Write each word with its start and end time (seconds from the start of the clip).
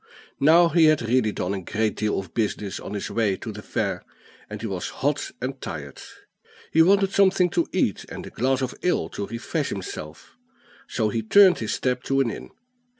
Now 0.39 0.69
he 0.69 0.85
had 0.85 1.03
really 1.03 1.31
done 1.31 1.53
a 1.53 1.61
great 1.61 1.95
deal 1.95 2.17
of 2.17 2.33
business 2.33 2.79
on 2.79 2.95
his 2.95 3.11
way 3.11 3.35
to 3.37 3.51
the 3.51 3.61
fair, 3.61 4.03
and 4.49 4.59
he 4.59 4.65
was 4.65 4.89
hot 4.89 5.29
and 5.39 5.61
tired. 5.61 6.01
He 6.73 6.81
wanted 6.81 7.11
something 7.13 7.51
to 7.51 7.67
eat, 7.71 8.03
and 8.09 8.25
a 8.25 8.31
glass 8.31 8.63
of 8.63 8.73
ale 8.81 9.09
to 9.09 9.27
refresh 9.27 9.69
himself; 9.69 10.35
so 10.87 11.09
he 11.09 11.21
turned 11.21 11.59
his 11.59 11.75
steps 11.75 12.07
to 12.07 12.19
an 12.19 12.31
inn. 12.31 12.49